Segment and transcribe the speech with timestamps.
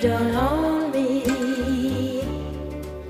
[0.00, 2.22] don't own me.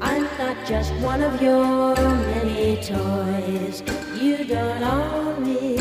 [0.01, 3.83] I'm not just one of your many toys.
[4.19, 5.77] You don't own me.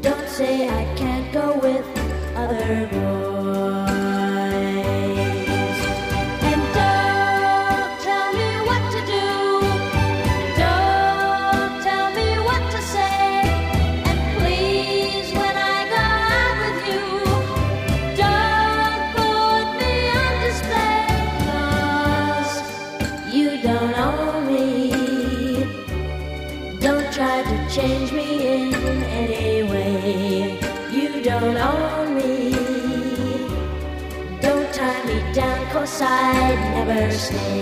[0.00, 1.86] Don't say I can't go with
[2.36, 3.05] other boys.
[36.86, 37.55] mercy.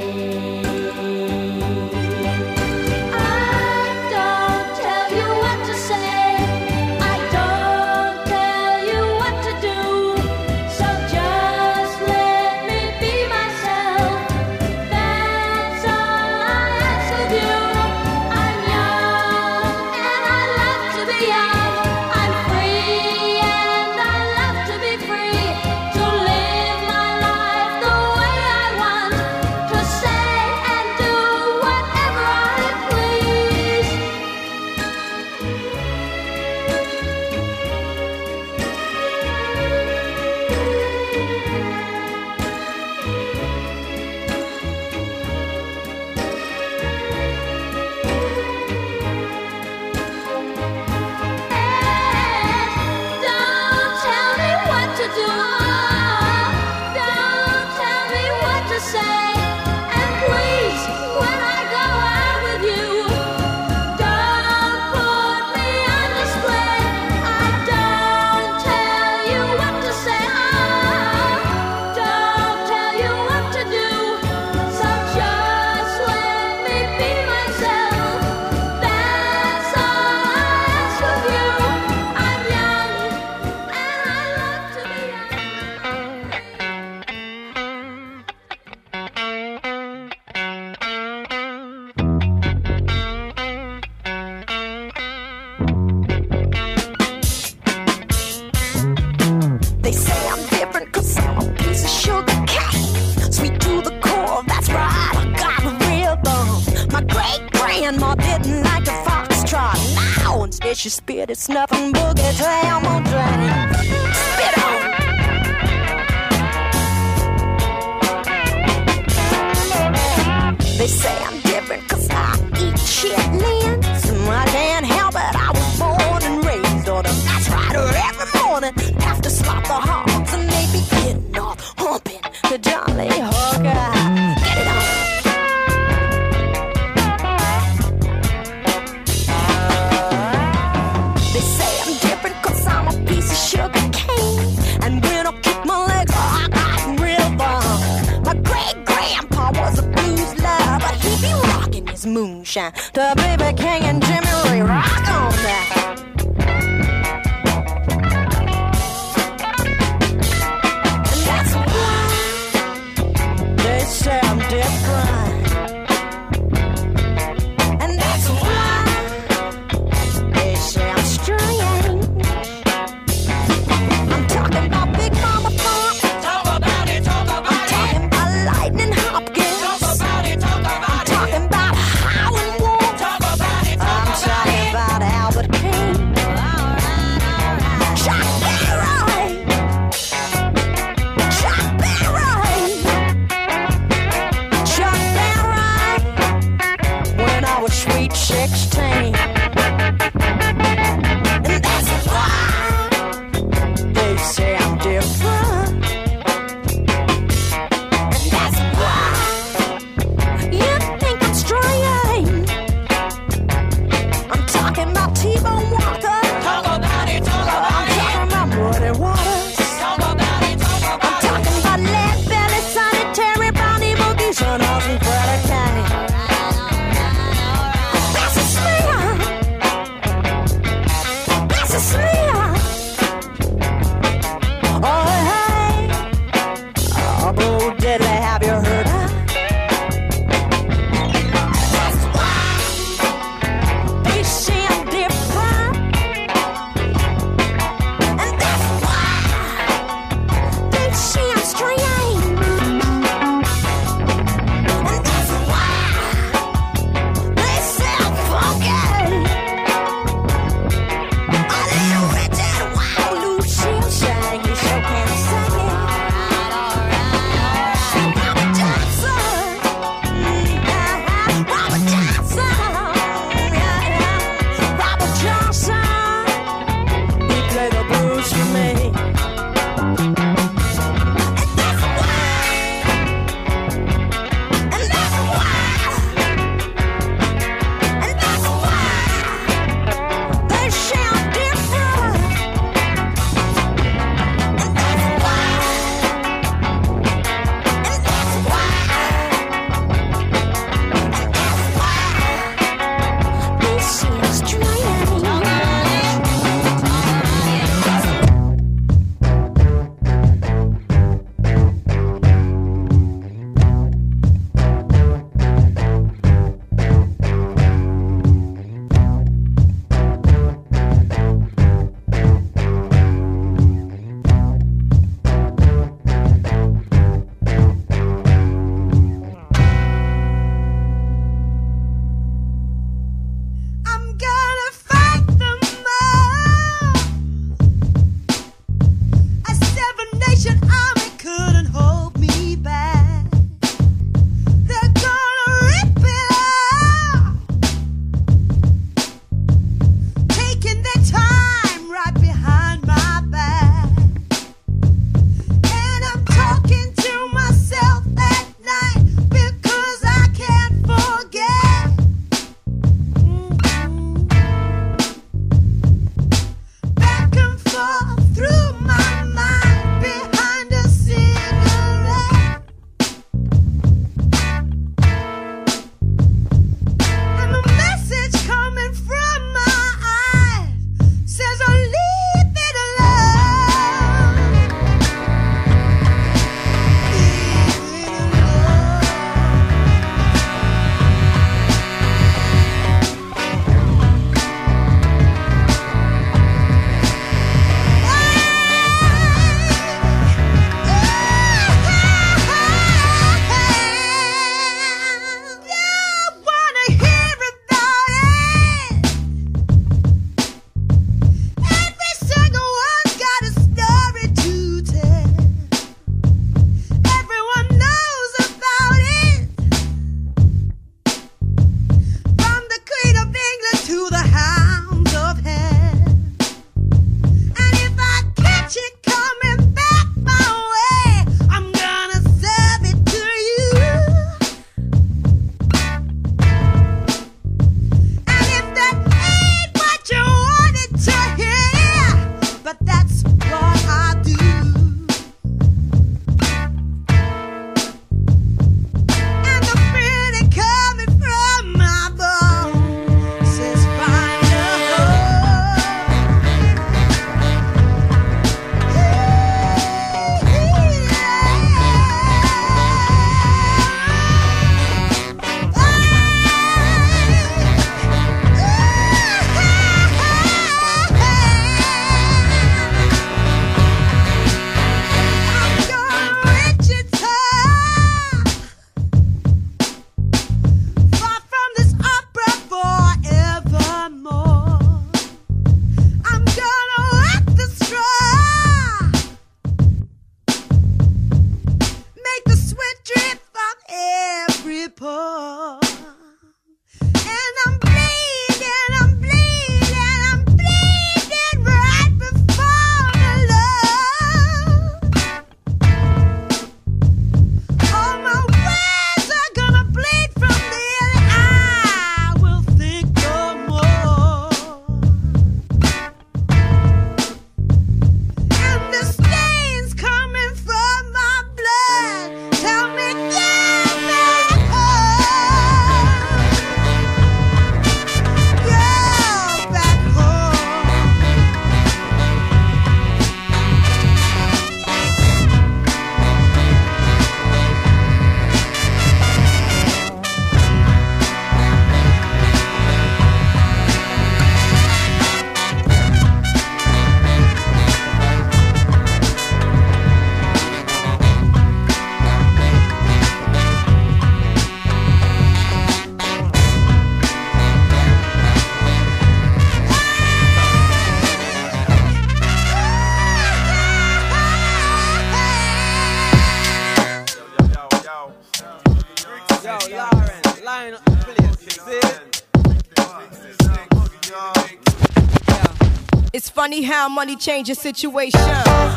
[577.05, 578.41] How money changes situation.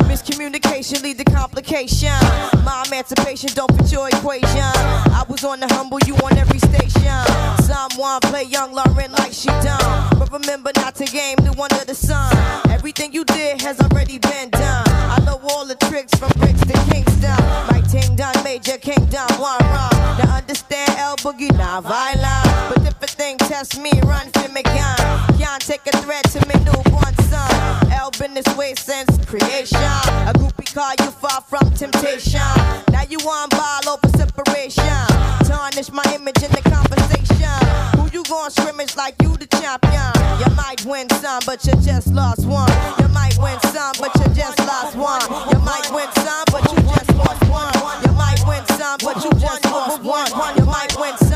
[0.07, 2.15] Miscommunication lead to complication.
[2.63, 4.71] My emancipation don't fit your equation.
[5.19, 7.19] I was on the humble, you on every station.
[7.67, 10.07] Someone play young Lauren like she done.
[10.17, 12.31] But remember not to game the under the sun.
[12.71, 14.87] Everything you did has already been done.
[14.87, 17.41] I know all the tricks from bricks to Kingston.
[17.67, 19.97] My ting done, major king kingdom, one wrong.
[20.19, 22.47] Now understand L Boogie, not violent.
[22.71, 25.06] But if a thing test me, run for me gun.
[28.43, 29.81] This way since creation.
[30.29, 32.41] A groupie call you far from temptation.
[32.91, 34.83] Now you on ball over separation.
[35.49, 37.57] Tarnish my image in the conversation.
[37.97, 40.13] Who you gon' scrimmage like you the champion?
[40.37, 42.69] You might win some, but you just lost one.
[43.01, 45.25] You might win some, but you just lost one.
[45.51, 47.73] You might win some, but you just lost one.
[48.05, 50.29] You might win some, but you just lost one.
[50.57, 51.26] You might win some,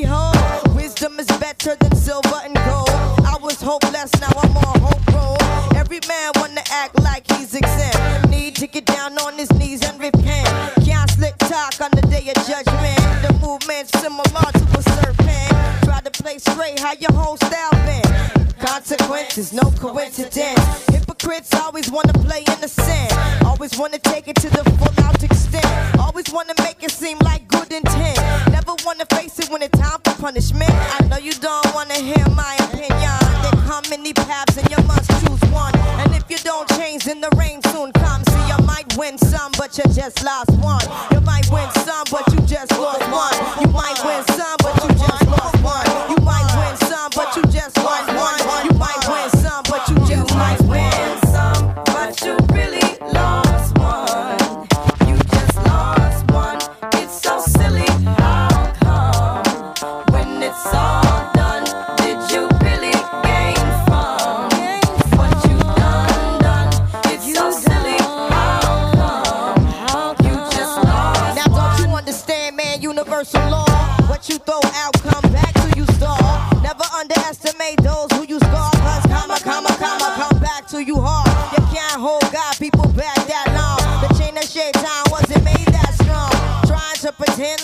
[0.00, 2.88] Wisdom is better than silver and gold.
[2.88, 5.36] I was hopeless, now I'm on hope roll.
[5.76, 8.30] Every man wanna act like he's exempt.
[8.30, 10.48] Need to get down on his knees and repent.
[10.86, 12.98] Can't slick talk on the day of judgment.
[13.20, 15.84] The movement's similar to a serpent.
[15.84, 18.49] Try to play straight, how your whole style been.
[18.60, 20.86] Consequences, no coincidence.
[20.88, 23.12] Hypocrites always wanna play innocent.
[23.44, 25.66] Always wanna take it to the full out extent.
[25.98, 28.18] Always wanna make it seem like good intent.
[28.52, 30.70] Never wanna face it when it's time for punishment.
[30.70, 33.18] I know you don't wanna hear my opinion.
[33.42, 35.74] There come many paths and you must choose one.
[36.00, 38.26] And if you don't change, then the rain soon comes.
[38.30, 40.84] See, you might win some, but you just lost one.
[41.12, 43.36] You might win some, but you just lost one.
[43.60, 45.09] You might win some, but you just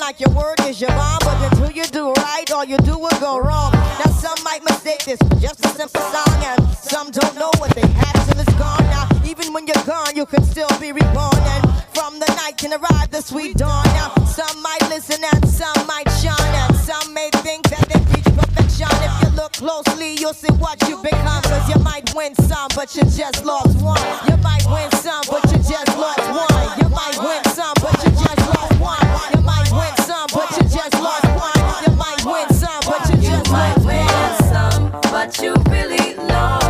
[0.06, 3.18] like your word is your bond, but until you do right, all you do will
[3.18, 3.72] go wrong.
[3.72, 7.88] Now some might mistake this just a simple song, and some don't know what they
[7.88, 8.84] have till it's gone.
[8.94, 12.72] Now even when you're gone, you can still be reborn, and from the night can
[12.72, 13.84] arrive the sweet dawn.
[13.98, 18.30] Now some might listen and some might shine, and some may think that they reach
[18.38, 18.86] perfection.
[19.02, 21.42] If you look closely, you'll see what you become.
[21.50, 24.06] Cause you might win some, but you just lost one.
[24.30, 26.64] You might win some, but you just lost one.
[26.78, 29.35] You might win some, but you just lost one.
[29.76, 31.84] You might win some, but you just lost one.
[31.84, 34.44] You might win some, but you just lost one.
[34.48, 36.65] some, but you really lost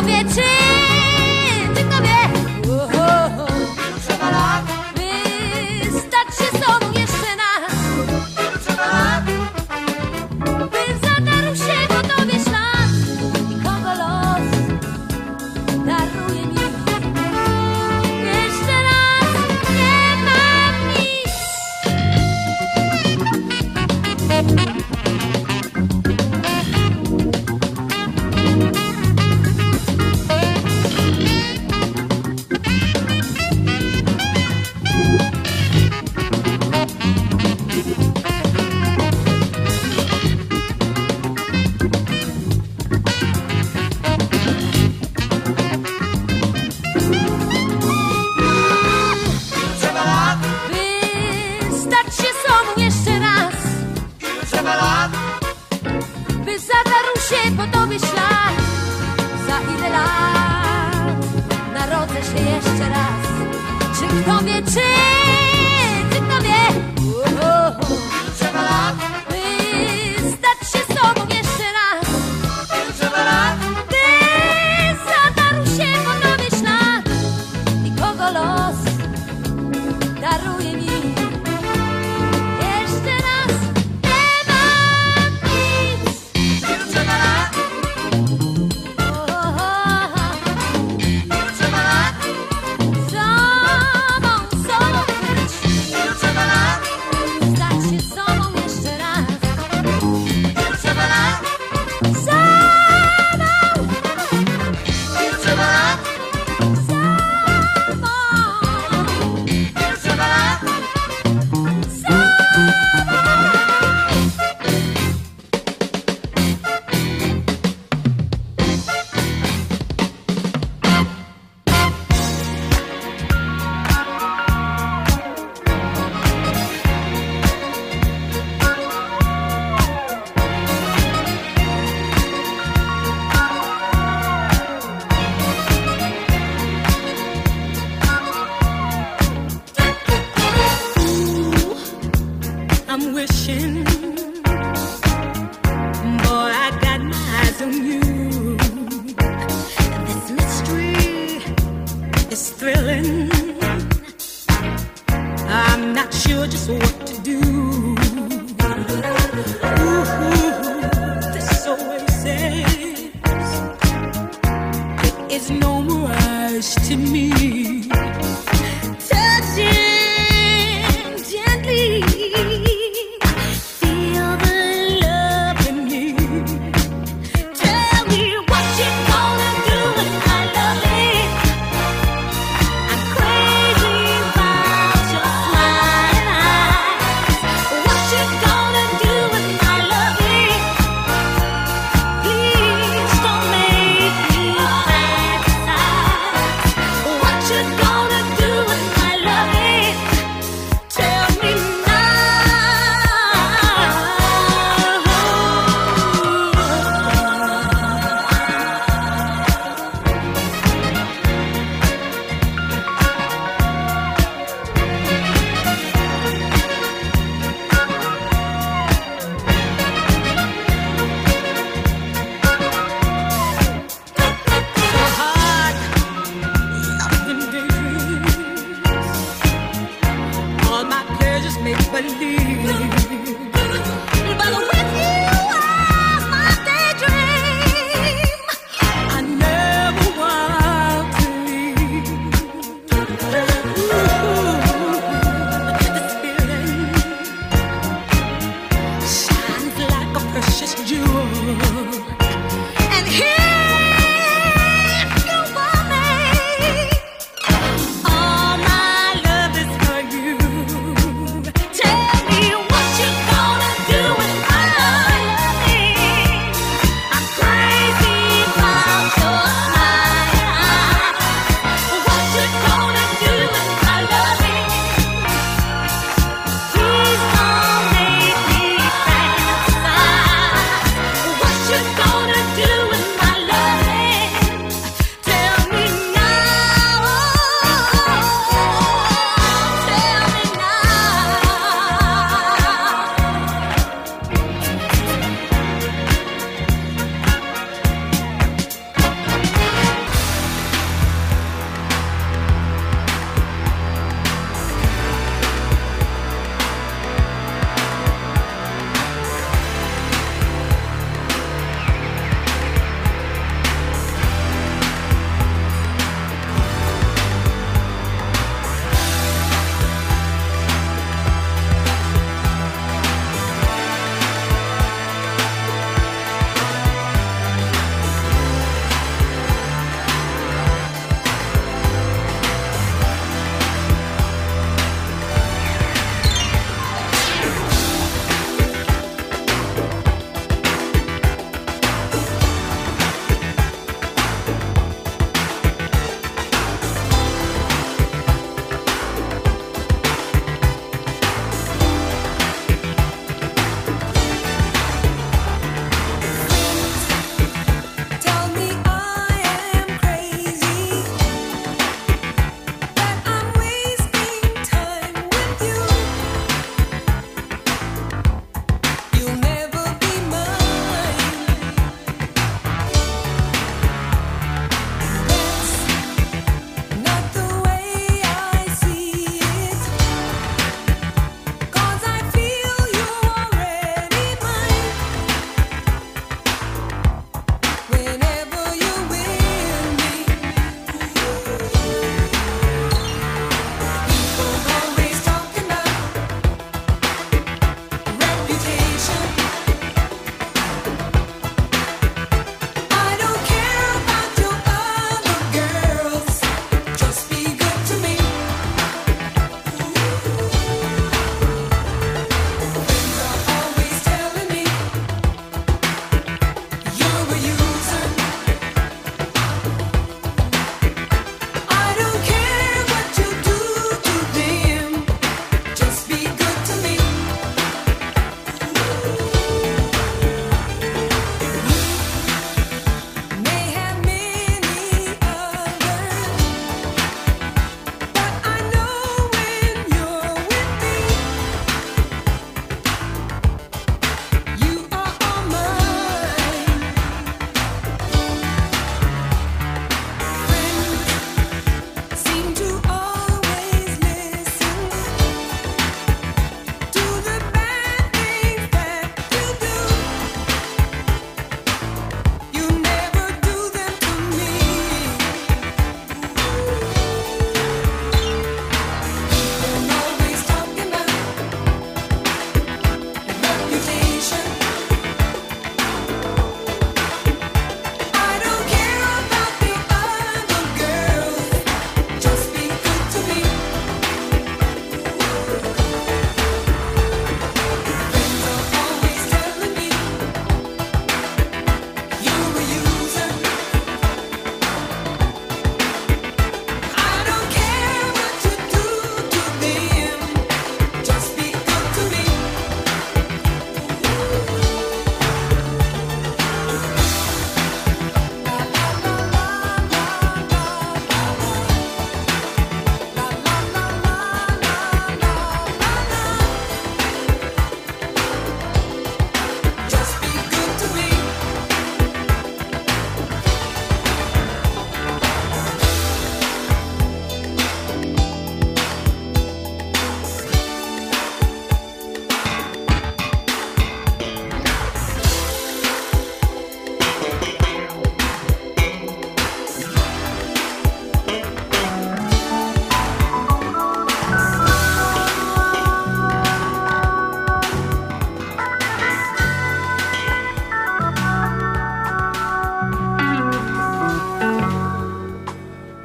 [0.00, 0.59] powie,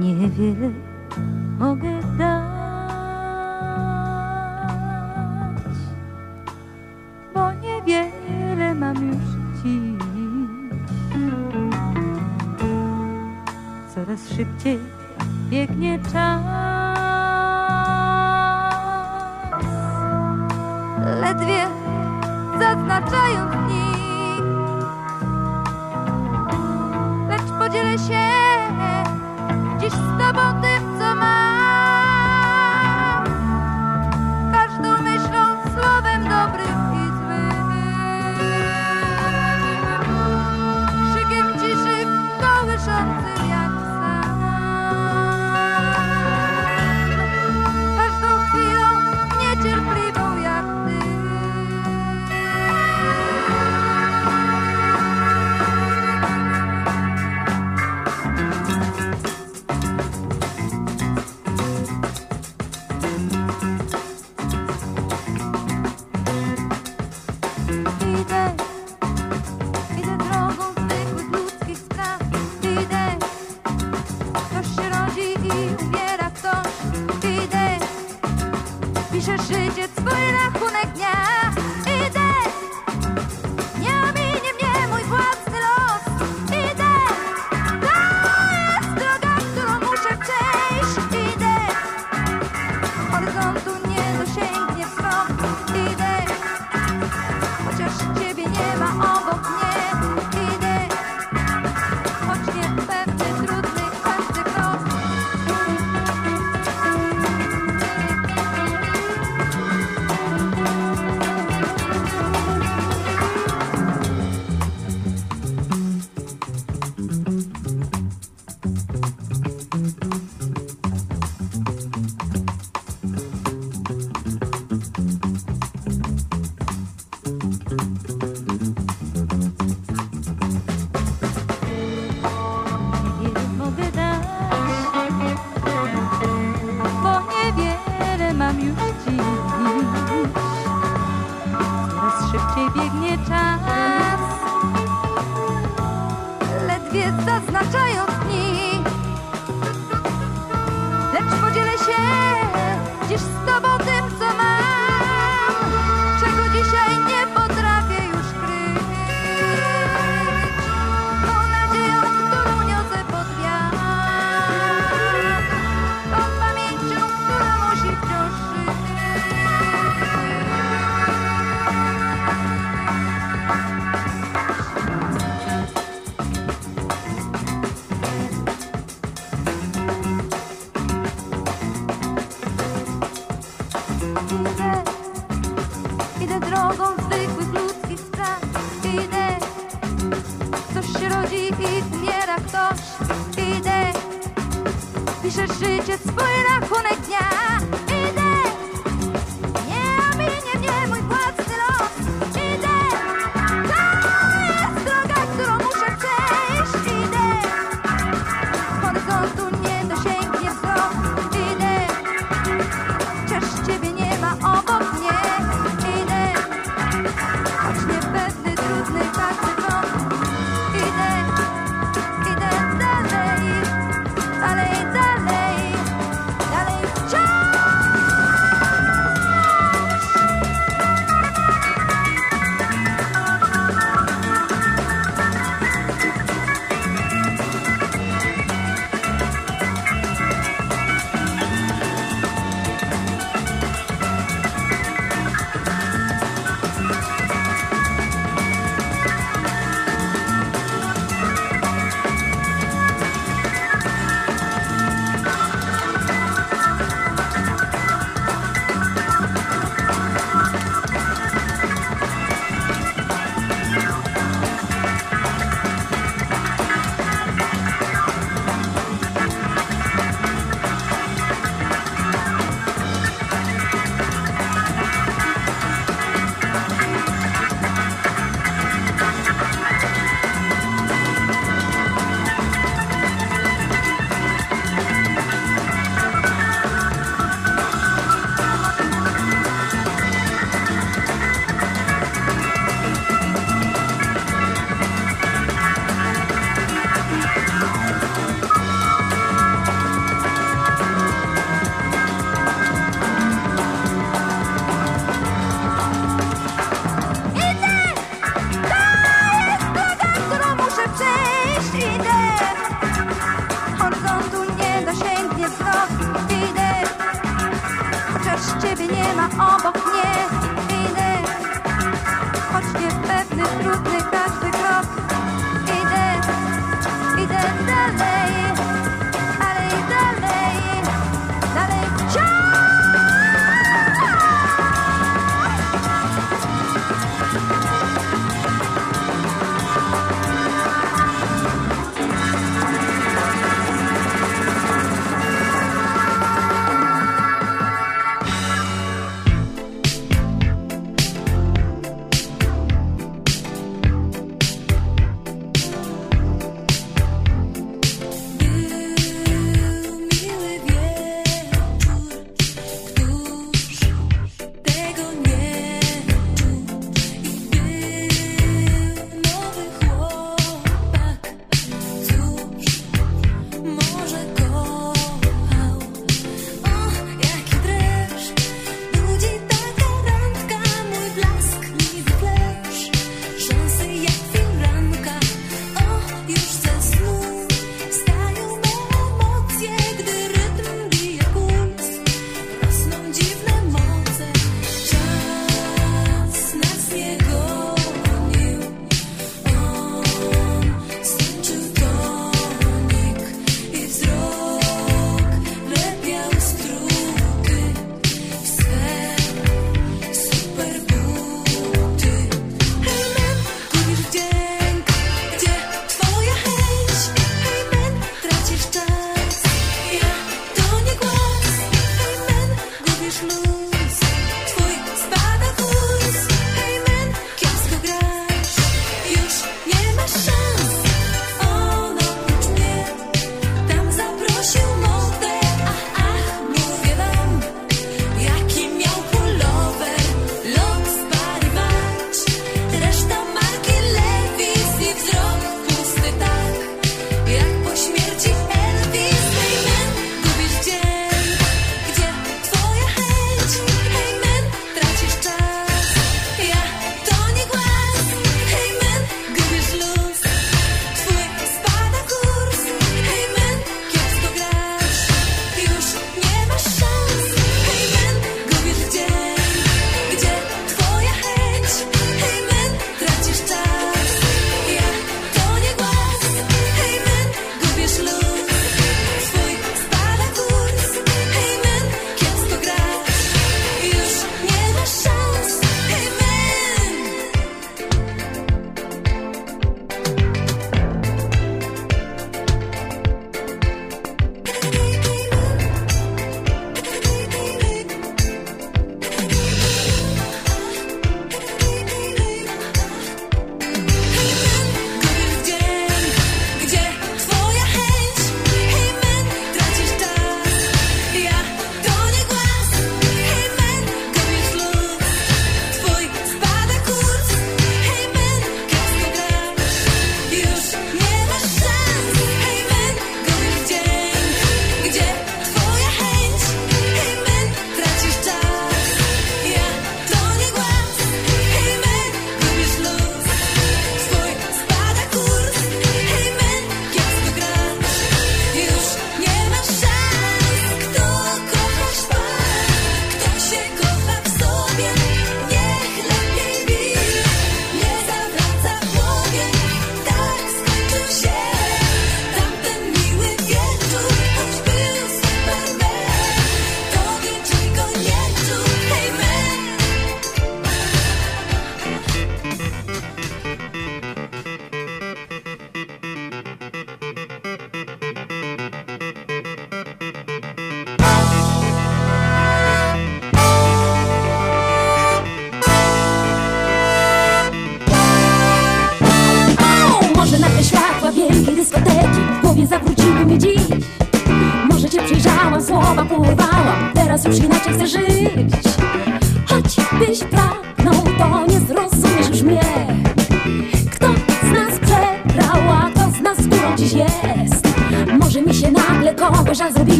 [0.00, 0.70] niewiele
[1.58, 2.40] mogę dać,
[7.34, 9.16] bo niewiele mam już
[9.62, 10.00] dziś.
[13.94, 14.78] Coraz szybciej
[15.50, 16.69] biegnie czas.